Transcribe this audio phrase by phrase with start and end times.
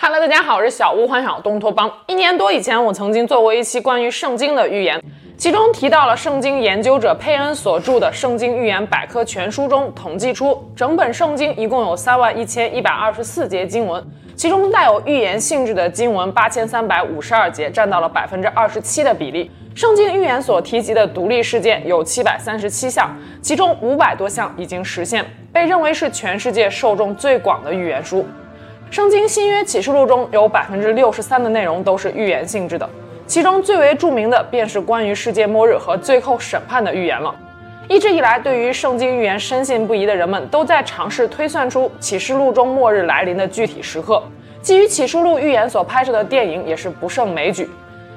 [0.00, 1.92] Hello，大家好，我是小屋幻想东托邦。
[2.06, 5.02] 一年多以前，我曾经做过一期关于圣经的预言，
[5.36, 14.00] 其中提到了圣经研究者佩恩所著的《圣经预言百科全书》中统计出，整本圣经一共有三万一千一百二十四节经文，
[14.36, 19.50] 其中带有预言性质的经文八千三百五十二节，占到了百分之二十七的比例。
[19.74, 23.10] 圣经预言所提及的独立事件有七百三十七项，
[23.42, 28.24] 其中五百多项已经实现，被认为是全世界受众最广的预言书。
[28.90, 32.88] 圣经新约启示录中有百分之六十三的内容都是预言性质的，
[33.26, 37.34] 其中最为著名的便是关于世界末日和最后审判的预言了。
[37.86, 44.22] 一直以来，对于圣经预言深信不疑的人们都在尝试推算出启示录中末日来临的具体时刻。
[44.62, 47.68] 基于启示录预言所拍摄的电影也是不胜枚举。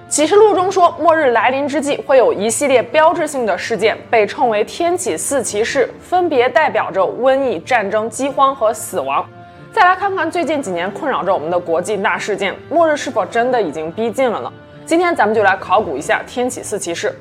[0.08, 9.26] 启示录中说，末日来临之际会有一系列标志性的事件，被称为天启四骑士，分别代表着瘟疫、战争、饥荒和死亡。
[9.74, 14.52] 再来看看最近几年困扰着我们的国际大事件，末日是否真的已经逼近了呢？
[14.86, 17.14] 今天咱们就来考古一下天启四骑士。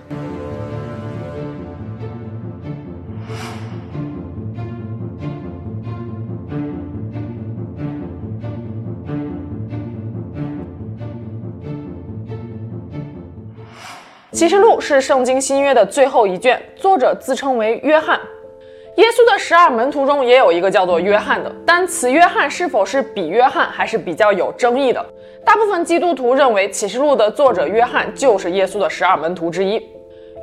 [14.33, 18.19] 启示录是圣经新约的最后一卷，作者自称为约翰。
[19.01, 25.03] 耶稣的十二门徒中也有一个叫做约翰的，但此约翰是否是彼约翰还是比较有争议的。
[25.43, 29.83] 大部分基督徒认为启示录的作者约翰就是耶稣的十二门徒之一。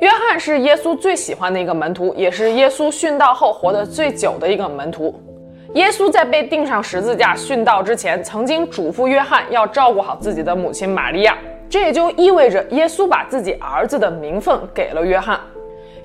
[0.00, 5.14] 约翰是耶稣最喜欢的一个门徒，也是耶稣殉道后活得最久的一个门徒。
[5.74, 11.38] 耶稣在被钉上十字架殉道之前，曾经嘱咐约翰要照顾好自己的母亲玛利亚，
[11.70, 15.38] 这也就意味着耶稣把自己儿子的名分给了约翰。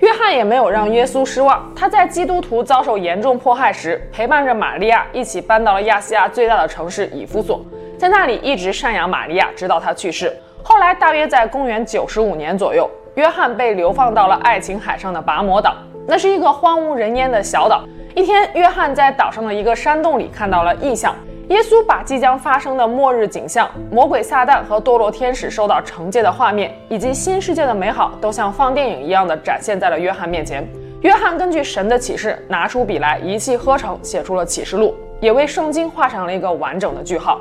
[0.04, 7.66] 约翰也没有让耶稣失望，他在基督徒遭受严重迫害时，陪伴着玛利亚一起搬到了亚细亚最大的城市以弗所，
[7.98, 10.36] 在那里一直赡养玛利亚，直到他去世。
[10.62, 15.74] 后来，大约在公元九十五年左右，约翰被流放到了爱琴海上的拔摩岛，
[16.06, 17.86] 那是一个荒无人烟的小岛。
[18.14, 21.16] 一天，约翰在岛上的一个山洞里看到了异象。
[21.54, 30.68] 耶稣把即将发生的末日景象、魔鬼撒旦和堕落天使受到惩戒的画面，以及新世界的美好，都像放电影一样的展现在了约翰面前。
[31.02, 37.40] 约翰根据神的启示，拿出笔来一气呵成写出了启示录，也为圣经画上了一个完整的句号。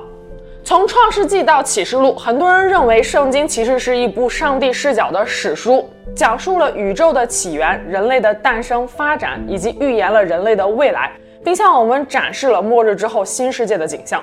[0.62, 11.11] 从创世纪到启示录，很多人认为圣经其实是一部上帝视角的史书，讲述了宇宙的起源、人类的诞生发展，以及预言了人类的未来。
[11.45, 14.23] 并向我们展示了末日之后新世界的景象。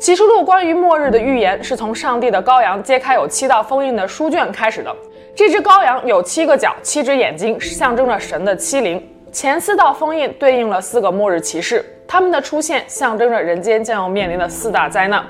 [0.00, 4.94] 启示录关于末日的预言是从上帝的羔羊揭开有七道封印的书卷开始的。
[5.34, 9.02] 这只羔羊有七个角、七只眼睛，象征着神的欺凌。
[9.32, 15.24] 前四道封印对应了四个末日骑士，他们的出现象征着人间将要面临的四大灾难。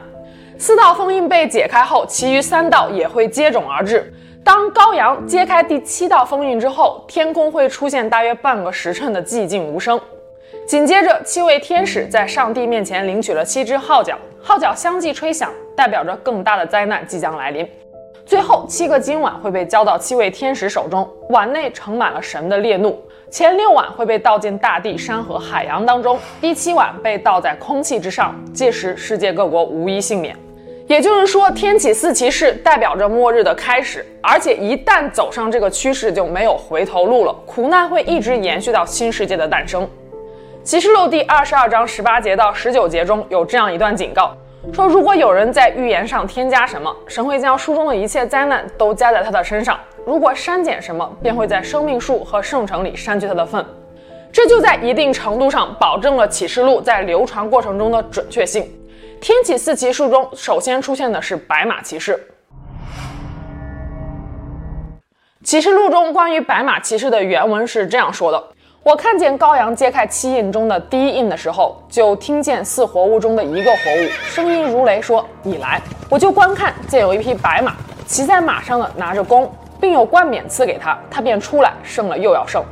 [0.58, 4.12] 四道封印被解开后，其余三道也会接踵而至。
[4.44, 9.98] 当羔羊揭开第七道封印之后，天空会出现大约半个时辰的寂静无声。
[10.66, 17.68] 紧接着，七位天使在上帝面前领取了七只号角，号角相继吹响，代表着更大的灾难即将来临。
[18.24, 22.98] 最后，七个金碗会被交到七位天使手中，碗内盛满了神的烈怒。
[23.30, 28.34] 前六碗会被倒进大地、山河、海洋当中，第七碗被倒在空气之上。
[28.54, 30.34] 届时，世界各国无一幸免。
[30.86, 37.34] 也就是说，天启四骑士代表着末日的开始，而且一旦走上这个趋势，就没有回头路了。
[37.44, 39.86] 苦难会一直延续到新世界的诞生。
[40.64, 44.34] 启示录第二十二章十八节到十九节中有这样一段警告，
[44.72, 49.76] 说如果有人在预言上添加什么，神会将书中的一切灾难都加在他的身上；
[50.06, 53.62] 如果删减什么，便会在生命树和圣城里删去他的份。
[54.32, 58.66] 这就在一定程度上保证了启示录在流传过程中的准确性。
[59.20, 62.18] 天启四骑士中首先出现的是白马骑士。
[65.42, 68.42] 启示录中关于白马骑士的原文是这样说的。
[68.84, 75.80] 我看见高阳揭开七印中的第一印的时候，就听见四活物中的一个活物声音如雷说：“你来！”
[76.10, 77.72] 我就观看，见有一匹白马，
[78.04, 79.50] 骑在马上的拿着弓，
[79.80, 82.62] 并有冠冕赐给他，他便出来，胜了又要胜。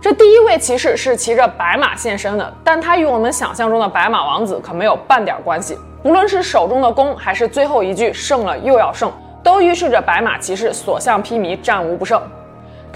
[0.00, 5.78] 这第一位骑士是骑着白马现身的，但他与我们想象中的白马王子可没有半点关系。
[6.02, 9.12] 无论是手中的弓，还是最后一句“胜了又要胜”，
[9.44, 12.20] 都预示着白马骑士所向披靡，战无不胜。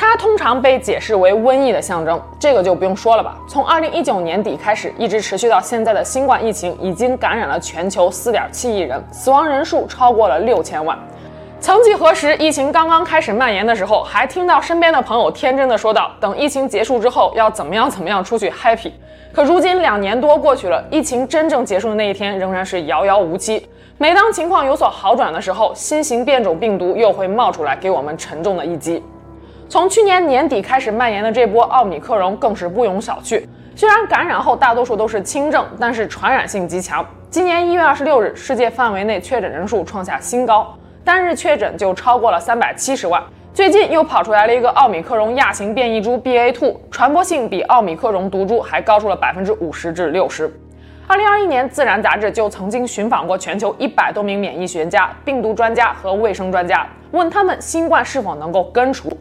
[0.01, 3.37] 它通常被解释为瘟疫的象征，这个就不用说了吧。
[3.47, 10.99] 从二零一九年底开始，一直持续到现在的新冠疫情，已经感染了全球四点七亿人，死亡人数超过了六千万。
[11.61, 18.93] 曾几何时，疫情刚刚开始蔓延的时候，还听到身边的朋友天真的说道：“等疫情结束之后，要怎么样怎么样出去 happy。”
[19.35, 23.69] 可如今两年多过去了，疫情真正结束的那一天仍然是遥遥无期。
[23.99, 29.03] 每当情况有所好转的时候，新型变种病毒又会冒出来，给我们沉重的一击。
[29.71, 33.41] 从去年年底开始蔓延的这波奥米克戎更是不容小觑。
[33.77, 37.07] 虽然感染后大多数都是轻症，但是传染性极强。
[37.31, 40.75] 今年一月二十六日，世界范围内确诊人数创下新高，
[41.05, 43.23] 单日确诊就超过了三百七十万。
[43.55, 50.53] 最近又跑出来了一个奥米克戎亚型变异株 BA.2，传播性比奥米克戎毒株还高出了百分之五十至六十。
[51.07, 59.17] 二零二一年，《自然》杂志就曾经寻访过全球一百多名免疫学家、病毒专家和卫生专家，问他们新冠是否能够根除。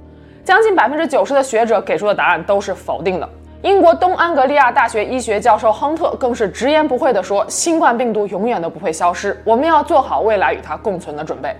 [0.49, 3.29] 将近百分之九十的学者给出的答案都是否定的。
[3.61, 11.55] 英国东安格利亚大学医学教授亨特更是直言不讳地说：“新冠病毒永远都不会消失，我们要做好未来与它共存的准备。”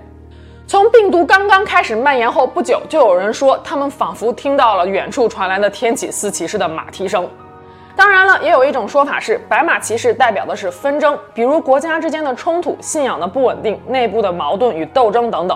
[0.65, 7.29] 从病毒刚刚开始蔓延后不久，就有人说他们仿佛听到了远处传来的天启四骑士的马蹄声。
[7.95, 15.55] 当然了，也有一种说法是，白马骑士代表的是纷争，比如国家之间的冲突、信仰的不稳定、内部的矛盾与斗争等等。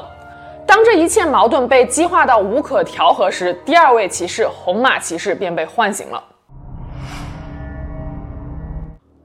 [0.76, 6.24] 当这一切矛盾被激化到无可调和时，第二位骑士红马骑士便被唤醒了。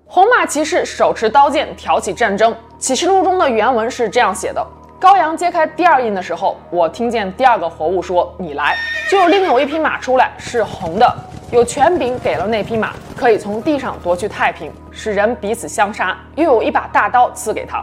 [0.04, 2.54] 红马骑士手持刀剑挑起战争。
[2.78, 4.62] 启示录中的原文是这样写的：
[5.00, 8.76] 羔羊揭开第二印的时候，我听见第二个活物说：“你来。”
[9.08, 11.16] 就另有一匹马出来，是红的，
[11.50, 17.82] 有权柄给了那匹马，可以从地上夺去太平，使人彼此相杀，又有一把大刀赐给他。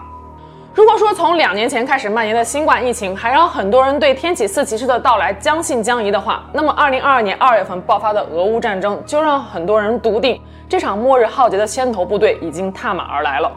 [0.75, 10.37] 如果说从两年前开始蔓延的新冠疫情还让很多人对天启四骑士的到来将信将疑的话，那么二零二二年二月份爆发的俄乌战争就让很多人笃定。
[10.67, 13.49] 这场末日浩劫的先头部队已经踏马而来了。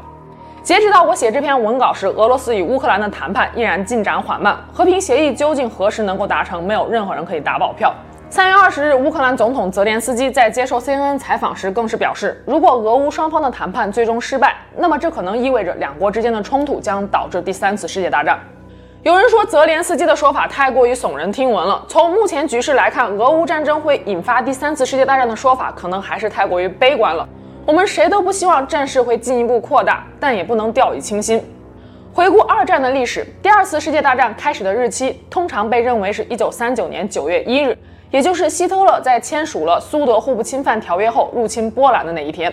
[0.62, 7.92] 截止到我写这篇文稿时，俄罗斯与乌克兰的谈判依然进展缓慢，和平协议究竟何时能够达成，没有任何人可以打保票。
[8.30, 18.38] 三月二十日，乌克兰总统泽连斯基在接受 CNN 采访时更是表示，如果俄乌双方的谈判最终失败，那么这可能意味着两国之间的冲突将导致第三次世界大战。
[19.02, 21.82] 有人说泽连斯基的说法太过于耸人听闻了。
[21.88, 27.26] 从目前局势来看，俄乌战争会引发第三次世界大战的说法可能还是太过于悲观了。
[27.64, 31.42] 我们谁都不希望战事会进一步扩大，但也不能掉以轻心。
[32.12, 37.78] 回顾二战的历史，第二次世界大战开始的日期通常被认为是一九三九年九月一日，
[38.10, 42.52] 也就是希特勒在签署了苏德互不侵犯条约后入侵波兰的那一天。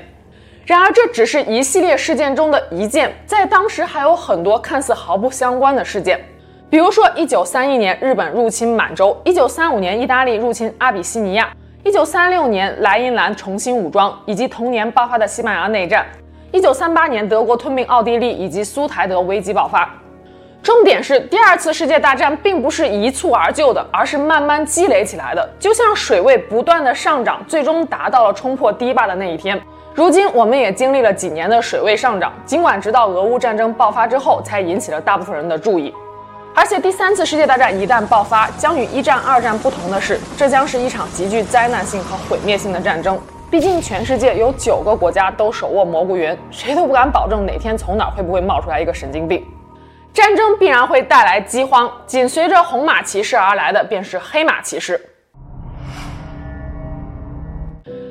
[0.66, 6.20] 然而，这只是一系列事件中的一件，在当时还有很多看似毫不相关的事件。
[6.70, 11.54] 比如说，一九三一年日本入侵满洲，一九三五年意大利入侵阿比西尼亚，
[11.84, 16.04] 一九三六年莱茵兰重新武装，以及同年爆发的西班牙内战，
[16.52, 19.88] 一九三八年德国吞并奥地利，以及苏台德危机爆发。
[20.66, 29.62] 重点是，第二次世界大战并不是一蹴而就的，而是慢慢积累起来的，就像水位不断的上涨，最终达到了冲破堤坝的那一天。
[29.94, 35.94] 如今，我们也经历了几年的水位上涨，尽管直到俄乌战争爆发之后，才引起了大部分人的注意。
[36.56, 43.20] 而且第三次世界大战一旦爆发，将与一战、二战不同的是，这将是一场极具灾难性和毁灭性的战争。
[43.52, 49.46] 毕竟全世界有九个国家都手握蘑菇云，谁都不敢保证哪天从哪会不会冒出来一个神经病。
[50.16, 54.98] 战争必然会带来饥荒，紧随着红马骑士而来的便是黑马骑士。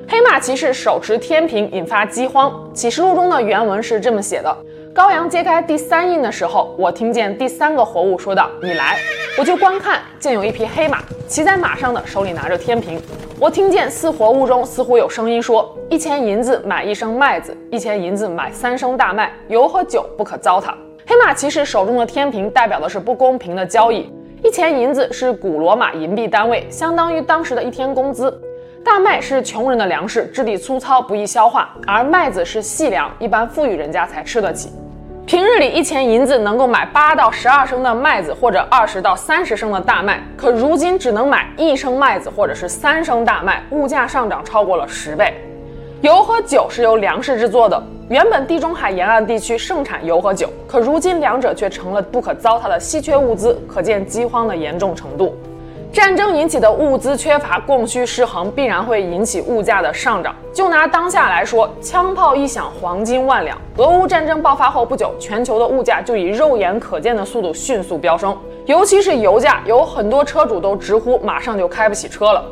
[0.06, 2.52] 黑马骑士手持天平，引发饥荒。
[2.74, 4.54] 启示录中的原文是这么写的。
[4.94, 8.98] 羔羊揭开第三印的时候，我听见第三个活物说道：“你来。”
[9.38, 13.00] 我就观看，见有一匹黑马，骑在马上的手里拿着天平。
[13.40, 20.74] 我听见四活物中似乎有声音说：“一钱银子买一升麦子，一钱银子买三升大麦，油和酒不可糟蹋。”
[21.06, 24.10] 黑马骑士手中的天平代表的是不公平的交易。
[24.42, 28.40] 一钱银子是古罗马银币单位，相当于当时的一天工资。
[28.82, 34.70] 大麦是穷人的粮食，质地粗糙，不易消化；而麦子是细粮，一般富裕人家才吃得起。
[35.26, 40.22] 平日里，一钱银子能够买八到十二升的麦子，或者二十到三十升的大麦。
[40.36, 45.34] 可如今只能买一升麦子，或者是三升大麦，物价上涨超过了十倍。
[46.02, 55.34] 油和酒是由粮食制作的，原本地中海沿岸地区盛产油和酒，可如今两者却成了不可糟蹋的稀缺物资，可见饥荒的严重程度。
[55.90, 60.34] 战争引起的物资缺乏、供需失衡，必然会引起物价的上涨。
[60.52, 63.56] 就拿当下来说，枪炮一响，黄金万两。
[63.78, 72.44] 俄乌战争爆发后不久，全球的物价就以肉眼可见的速度迅速飙升，尤其是油价，有很多车主都直呼马上就开不起车了。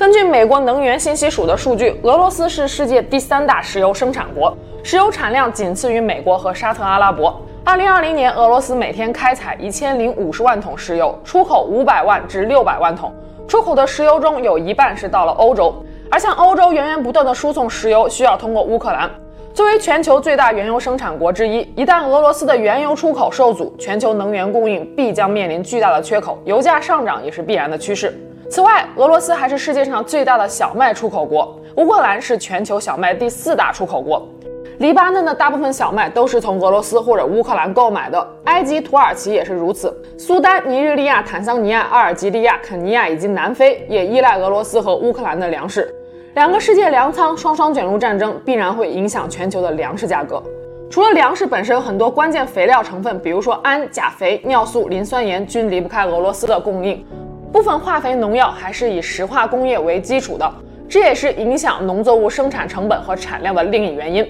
[0.00, 7.38] 根据美国能源信息署的数据，俄罗斯是世界第三大石油生产国，石油产量仅次于美国和沙特阿拉伯。
[7.66, 13.12] 二零二零年，俄罗斯每天开采一千零五十万桶石油，出口五百万至六百万桶。
[13.46, 19.10] 出口的石油中有一半是到了欧洲，而向欧洲源源不断的输送石油需要通过乌克兰。
[19.52, 28.18] 作为全球最大原油生产国之一，一旦俄罗斯的原油出口受阻，全球能源供应必将面临巨大的缺口，油价上涨也是必然的趋势。
[28.50, 34.28] 此外，俄罗斯还是世界上最大的小麦出口国，乌克兰是全球小麦第四大出口国。
[34.78, 39.96] 黎巴嫩的大部分小麦都是从俄罗斯或者乌克兰购买的，埃及、土耳其也是如此。
[40.18, 45.94] 苏丹、尼日利亚、坦桑尼亚、阿尔及利亚、肯尼亚以及南非也依赖俄罗斯和乌克兰的粮食。
[46.34, 50.42] 两个世界粮仓双双卷入战争，必然会影响全球的粮食价格。
[50.90, 57.04] 除了粮食本身，很多关键肥料成分，比如说氨、钾肥、尿素、磷酸盐，均离不开俄罗斯的供应。
[57.52, 60.48] 部分化肥、农药还是以石化工业为基础的，
[60.88, 64.26] 这也是影响农作物生产成本和产量的另一原因。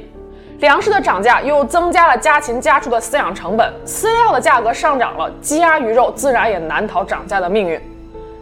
[0.60, 7.78] 粮食的涨价又增加了家禽家畜的饲养成本，饲料的价格上涨了，鸡鸭鱼肉自然也难逃涨价的命运。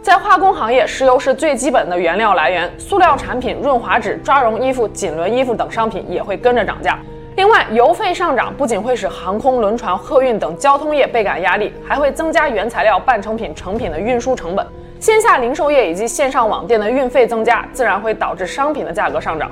[0.01, 6.97] 在化工行业，石油是最基本的原料来源，塑料产品、润滑脂、抓绒衣服、锦纶衣服等商品也会跟着涨价。
[7.39, 14.67] 另外，油费上涨不仅会使航空、轮船、货运等交通业倍感压力，还会增加原材料、半成品、成品的运输成本。
[14.99, 19.49] 线下零售业以及线上网店的运费增加，自然会导致商品的价格上涨。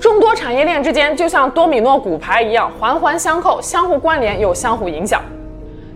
[0.00, 5.20] 众多产业链之间就像多米诺骨牌一样，环环相扣，相互关联又相互影响。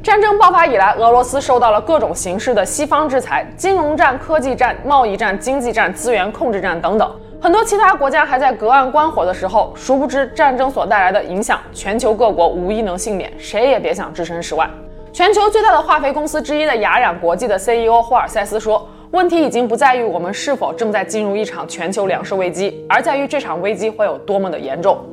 [0.03, 7.09] 战争爆发以来，俄罗斯受到了各种形式的西方制裁，金融战、科技战、贸易战、经济战、资源控制战等等。
[7.43, 14.69] 很多其他国家还在隔岸观火的时候，殊不知战争所带来的影响，全球各国无一能幸免，谁也别想置身事外。
[15.11, 18.89] 全球最大的化肥公司之一的雅冉国际的 CEO 霍尔塞斯说。
[19.13, 25.05] 问题已经不在于我们是否正在进入一场全球粮食危机，而在于这场危机会有多么的严重。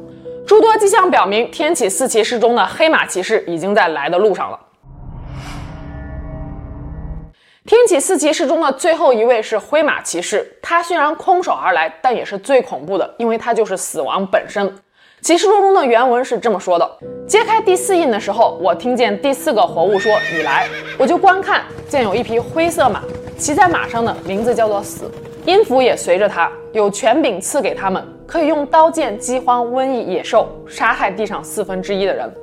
[0.46, 4.60] 诸多迹象表明，天启四骑士中的黑马骑士已经在来的路上了。
[7.68, 14.74] 天启四骑士中的最后一位是灰马骑士，他虽然空手而来，但也是最恐怖的，因为他就是死亡本身。
[15.20, 16.90] 骑士录中的原文是这么说的：
[17.28, 20.66] 揭开第四印的时候，我听见第四个活物说：“你来。”
[20.98, 23.04] 我就观看，见有一匹灰色马。
[23.38, 25.12] 骑在马上的名字叫做死，
[25.46, 32.34] 音符也随着他，有权柄赐给他们，可以用刀剑、饥荒、瘟疫、野兽杀害地上四分之一的人。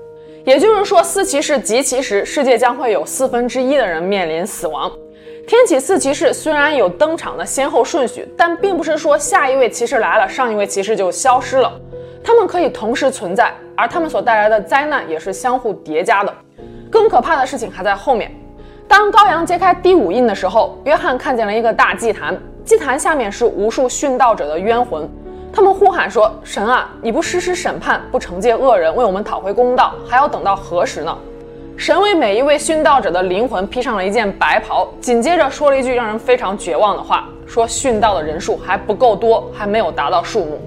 [0.44, 4.92] 也就是说，四骑士集齐时，世界将会有四分之一的人面临死亡。
[5.46, 11.70] 天启四骑士虽然有登场的先后顺序，但并不是说下一位骑士来了，上一位骑士就消失了，
[12.24, 16.34] 他们可以同时存在，而他们所带来的灾难也是相互叠加的。
[16.90, 18.34] 更可怕的事情还在后面。
[18.88, 25.06] 当羔羊揭开第五印的时候，约翰看见了一个大祭坛，祭坛下面是无数殉道者的冤魂，
[25.52, 31.14] 他们呼喊说：“神啊，你不实施审判，不惩戒恶人，为我们讨回公道，还要等到何时呢？”
[31.76, 40.60] 神为每一位殉道者的灵魂披上了一件白袍，紧接着说了一句让人非常绝望的话：“说殉道的人数还不够多，还没有达到数目。”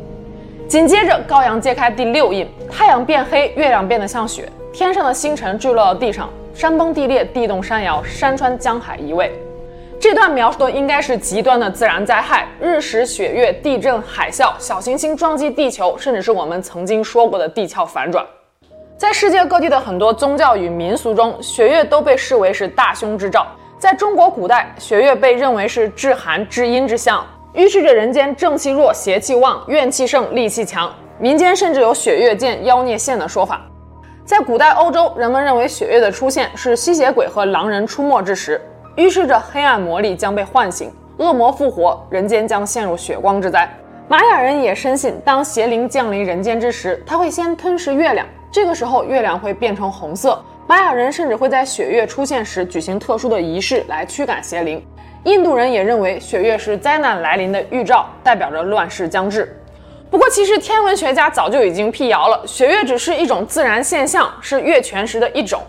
[0.68, 6.30] 紧接着，羔羊揭开第六印，太阳变黑，月亮变得像雪，天上的星辰坠落到地上。
[6.54, 9.32] 山崩地裂，地动山摇，山川江海移位。
[10.00, 18.26] 这段描述的应该是极端的自然灾害，日食、雪月、地震、海啸、小行星撞击地球，甚至是我们曾经说过的地壳反转。
[18.98, 23.46] 在世界各地的很多宗教与民俗中，血月都被视为是大凶之兆。
[23.78, 27.24] 在中国古代，血月被认为是至寒至阴之象，
[27.54, 30.92] 预示着人间正气弱、邪气旺、怨气盛、戾气强。
[31.20, 33.62] 民间甚至有血月见、妖孽现的说法。
[34.26, 38.60] 在古代欧洲，人们认为血月的出现是吸血鬼和狼人出没之时，
[38.96, 43.70] 预示着黑暗魔力将被唤醒，恶魔复活，人间将陷入血光之灾。
[44.08, 48.26] 玛雅人也深信，当邪灵降临人间之时，他会先吞噬月亮，
[48.58, 50.44] 这个时候月亮会变成红色。
[50.66, 54.84] 玛雅人甚至会在血月出现时举行特殊的仪式来驱赶邪灵。
[55.26, 59.56] 印度人也认为血月是灾难来临的预兆，代表着乱世将至。
[60.10, 65.62] 不过，其实天文学家早就已经辟谣了，血月只是一种自然现象，是月全食的一种。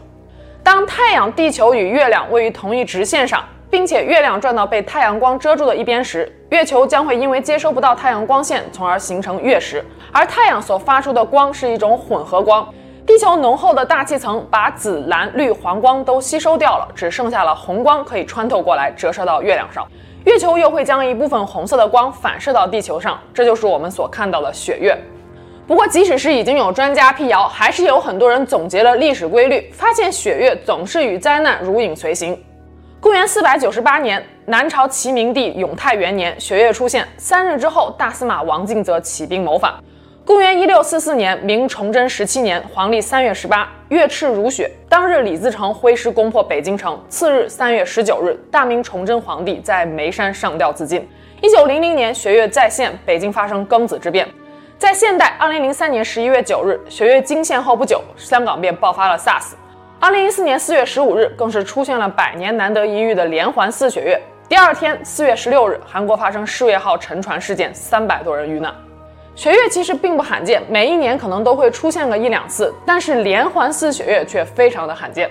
[0.62, 9.84] 当太阳、地球与月亮位于同一直线上，并且月亮转到被太阳光遮住的一边时，月球将会因为接收不到太阳光线，从而形成月食。
[10.10, 12.66] 而太阳所发出的光是一种混合光，
[13.08, 19.88] 地球浓厚的大气层把紫、蓝、绿、黄光都吸收掉了，只剩下了红光可以穿透过来，折射到月亮上。
[20.26, 24.94] 月球又会将一部分红色的光反射到地球上，这就是我们所看到的血月。
[25.66, 32.38] 不过，即使是已经有专家辟谣，还是有很多人总结了历史规律，发现血月总是与灾难如影随形。
[33.00, 37.08] 公元四百九十八年，南朝齐明帝永泰元年，血月出现。
[37.16, 39.72] 三日之后，大司马王敬则起兵谋反。
[40.28, 44.70] 公元一六四四年，明崇祯十七年，黄历三月十八，月赤如血。
[44.86, 51.08] 当日李自成挥师攻破北京城，次日三月十九日，大明崇祯皇帝在眉山上吊自尽。
[51.40, 54.28] 一九零零年，学月再现，北京发生庚子之变。
[54.76, 59.52] 在现代，二零零三年十一月九日，学月惊现后不久，香港便爆发了 SARS。
[59.98, 64.20] 二零一四年四月十五日，更是出现了百年难得一遇的连环四血月。
[64.46, 68.70] 第二天，四月十六日，韩国发生世越号沉船事件，三百多人遇难。
[69.38, 75.30] 血月其实并不罕见，每一年可能都会出现个一两次，但是连环四血月却非常的罕见。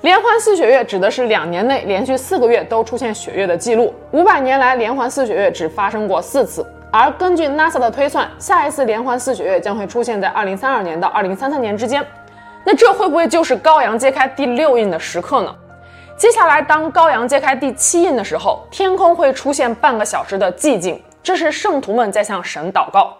[0.00, 6.66] 连环四血月指的是两年内连续四个月都出现血月的记录，五百年来连环四血月只发生过四次。
[6.90, 12.04] 而根据 NASA 的推算，下一次连环四血月将会出现在二零三二年到二零三三年之间。
[12.64, 15.54] 那这会不会就是高阳揭开第六印的时刻呢？
[16.16, 23.16] 接下来，当高阳揭开第七印的时候，天空会出现半个小时的寂静，这是圣徒们在向神祷告。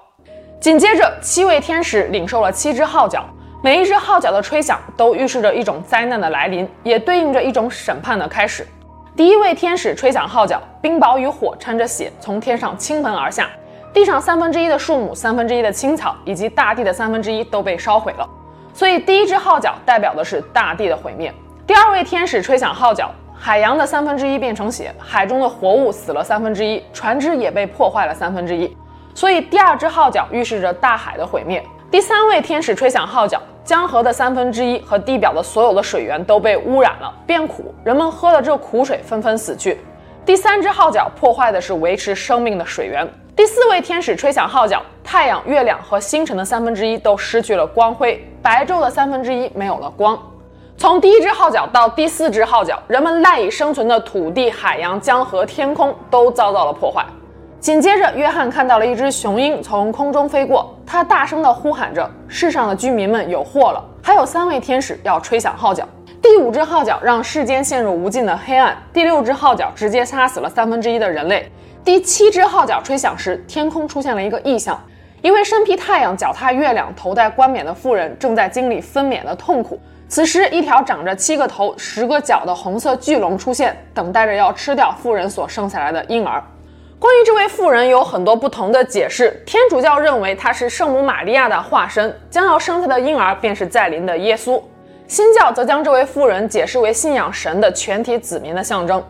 [0.67, 3.25] 紧接着，七位天使领受了七只号角，
[3.63, 8.67] 每一只号角的吹响都预示着一种灾难的来临，也对应着一种审判的开始。
[9.15, 13.49] 第一位天使吹响号角，冰雹与火掺着血从天上倾盆而下，
[13.95, 18.29] 地上三分之一的树木、三分之一的青草以及大地的三分之一都被烧毁了。
[18.75, 21.33] 所以，第一只号角代表的是大地的毁灭。
[21.65, 23.09] 第二位天使吹响号角，
[23.39, 28.77] 海洋的三分之一变成血，海中的活物死了三分之一，船只也被破坏了三分之一。
[29.17, 31.65] 所以，第二只号角预示着大海的毁灭。
[31.91, 39.81] 第三位天使吹响号角，江河的三分之一和地表的所有的水源都被污染了，变苦，人们喝了这苦水，纷纷死去。
[40.27, 43.09] 第三只号角破坏的是维持生命的水源。
[43.35, 50.19] 第四位天使吹响号角，太阳、月亮和星辰的三分之一都失去了光辉，白昼的三分之一没有了光。
[50.77, 57.03] 从第一只号角到第四只号角，人们赖以生存的土地、海洋、江河、天空都遭到了破坏。
[57.59, 65.87] 紧接着，约翰看到了一只雄鹰从空中飞过，他大声地呼喊着：“世上的居民们有祸了！”还有三位天使要吹响号角。
[66.23, 68.77] 第五只号角让世间陷入无尽的黑暗。
[68.93, 71.51] 第六只号角直接杀死了三分之一的人类。
[71.85, 74.81] 第七只号角吹响时，天空出现了一个异象：
[75.23, 79.81] 一位身披太阳、脚踏月亮、头戴冠冕的妇人正在经历分娩的痛苦。
[80.09, 86.41] 此时，一条长着七个头、十个脚的红色巨龙出现，等待着要吃掉妇人所生下来的婴儿。
[86.99, 89.43] 关于这位妇人，有很多不同的解释。
[89.45, 94.61] 天主教认为她是圣母玛利亚的化身，将要生下的婴儿便是在临的耶稣。
[95.07, 99.03] 新教则将这位妇人解释为信仰神的全体子民的象征。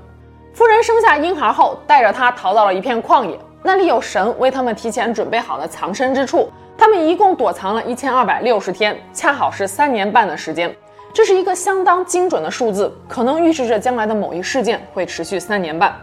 [0.52, 6.50] 妇人生下婴孩后，带着他逃到了一片旷野，那里有神为他们提前准备好的藏身之处。
[6.76, 10.74] 他们一共躲藏了一千二百六十天，恰好是三年半的时间。
[11.14, 15.96] 这是一个相当精准的数字，可能预示着将来的某一事件会持续三年半。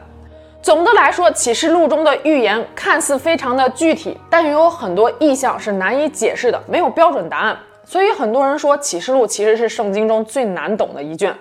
[0.63, 7.58] 总的来说，启示录中的预言看似非常的具体，但也有很多意象是难以解释的，没有标准答案。
[7.84, 11.36] 所以很多人说，启示录其实是圣经中最难懂的一卷。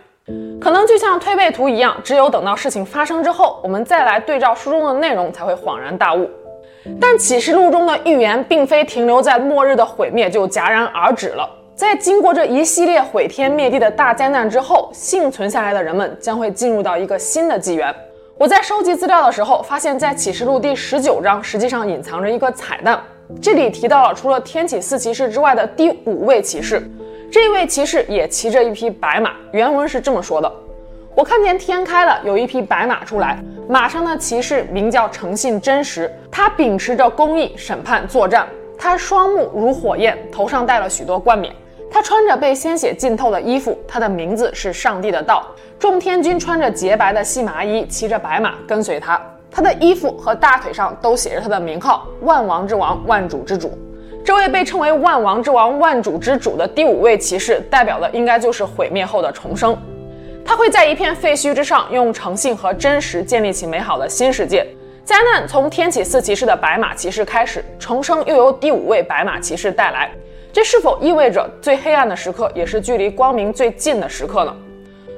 [0.60, 6.28] 可能就像推背图一样，只有等到事情发生之后，我们再来对照书中的内容，才会恍然大悟。
[7.00, 17.94] 但启示录中的预言并非停留在末日的毁灭就戛然而止了，在经过这一系列毁天灭地的大灾难之后，幸存下来的人们将会进入到一个新的纪元。
[18.38, 23.00] 我在收集资料的时候，发现，在启示录第十九章实际上隐藏着一个彩蛋，
[23.40, 26.82] 这里提到了除了天启四骑士之外的第五位骑士。
[27.30, 30.50] 这位骑士也骑着一匹白马，原文是这么说的
[31.14, 41.54] ：“我看见天开了，有一匹白马出来，马上的骑士名叫诚信真实，他秉持着公义审判作战，他双目如火焰，头上戴了许多冠冕，
[41.92, 45.46] 他穿着被鲜血浸透的衣服，他的名字是上帝的道。
[45.78, 53.78] 众天君穿着洁白的细麻衣，骑着白马跟随他，他的衣服和大腿上都写着他的名号：万王之王，万主之主。”
[54.24, 59.76] 这位被称为万王之王、万主之主的第五位骑士，代表的应该就是毁灭后的重生。
[60.46, 64.66] 他会在一片废墟之上，用诚信和真实建立起美好的新世界。
[65.04, 70.10] 灾难从天启四骑士的白马骑士开始，重生又由第五位白马骑士带来。
[70.52, 74.54] 这是否意味着最黑暗的时刻，也是距离光明最近的时刻呢？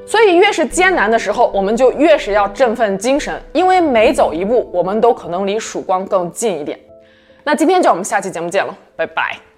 [0.06, 6.78] 所以，越是艰难的时候，我们就越是要振奋精神，因为每走一步，我们都可能离曙光更近一点。
[7.42, 9.53] 那今天就我们下期节目见了，拜拜。